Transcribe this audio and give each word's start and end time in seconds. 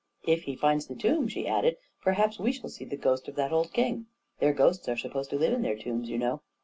44 0.23 0.33
If 0.35 0.43
he 0.45 0.55
finds 0.55 0.87
the 0.87 0.95
tomb," 0.95 1.27
she 1.27 1.47
added," 1.47 1.77
perhaps 2.03 2.39
we 2.39 2.51
shall 2.51 2.71
see 2.71 2.85
the 2.85 2.97
ghost 2.97 3.27
of 3.27 3.35
that 3.35 3.51
old 3.51 3.71
king! 3.71 4.07
Their 4.39 4.51
ghosts 4.51 4.89
are 4.89 4.97
supposed 4.97 5.29
to 5.29 5.37
live 5.37 5.53
in 5.53 5.61
their 5.61 5.77
tombs, 5.77 6.09
you 6.09 6.17
know." 6.17 6.41